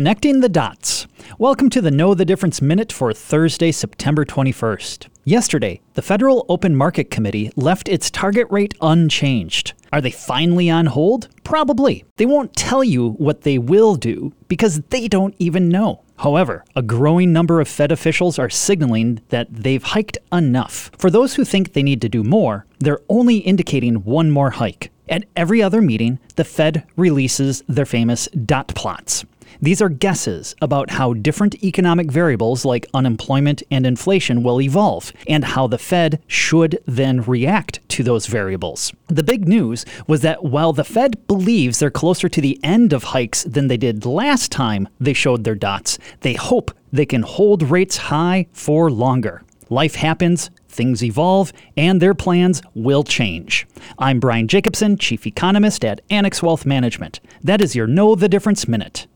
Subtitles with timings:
[0.00, 1.06] Connecting the dots.
[1.38, 5.08] Welcome to the Know the Difference Minute for Thursday, September 21st.
[5.24, 9.74] Yesterday, the Federal Open Market Committee left its target rate unchanged.
[9.92, 11.28] Are they finally on hold?
[11.44, 12.06] Probably.
[12.16, 16.02] They won't tell you what they will do because they don't even know.
[16.16, 20.90] However, a growing number of Fed officials are signaling that they've hiked enough.
[20.96, 24.90] For those who think they need to do more, they're only indicating one more hike.
[25.10, 29.26] At every other meeting, the Fed releases their famous dot plots.
[29.60, 35.44] These are guesses about how different economic variables like unemployment and inflation will evolve, and
[35.44, 38.92] how the Fed should then react to those variables.
[39.08, 43.04] The big news was that while the Fed believes they're closer to the end of
[43.04, 47.62] hikes than they did last time they showed their dots, they hope they can hold
[47.62, 49.42] rates high for longer.
[49.68, 53.66] Life happens, things evolve, and their plans will change.
[53.98, 57.20] I'm Brian Jacobsen, Chief Economist at Annex Wealth Management.
[57.42, 59.06] That is your Know the Difference Minute.